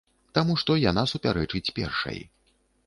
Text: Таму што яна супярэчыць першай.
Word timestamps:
Таму 0.37 0.53
што 0.61 0.77
яна 0.89 1.03
супярэчыць 1.13 1.67
першай. 1.81 2.19